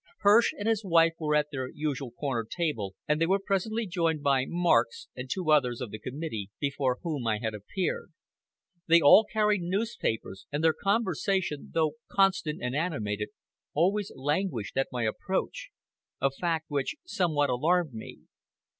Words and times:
Hirsch 0.21 0.51
and 0.57 0.67
his 0.67 0.83
wife 0.83 1.13
were 1.19 1.35
at 1.35 1.51
their 1.51 1.69
usual 1.69 2.09
corner 2.09 2.43
table, 2.43 2.95
and 3.07 3.21
they 3.21 3.27
were 3.27 3.37
presently 3.37 3.85
joined 3.85 4.23
by 4.23 4.45
Marx, 4.47 5.07
and 5.15 5.29
two 5.29 5.51
others 5.51 5.79
of 5.79 5.91
the 5.91 5.99
committee 5.99 6.49
before 6.59 6.97
whom 7.03 7.27
I 7.27 7.37
had 7.37 7.53
appeared. 7.53 8.11
They 8.87 8.99
all 8.99 9.27
carried 9.31 9.61
newspapers, 9.61 10.47
and 10.51 10.63
their 10.63 10.73
conversation, 10.73 11.69
though 11.75 11.97
constant 12.11 12.63
and 12.63 12.75
animated, 12.75 13.29
always 13.75 14.11
languished 14.15 14.75
at 14.75 14.87
my 14.91 15.03
approach 15.03 15.69
a 16.19 16.31
fact 16.31 16.65
which 16.71 16.95
somewhat 17.05 17.51
alarmed 17.51 17.93
me. 17.93 18.21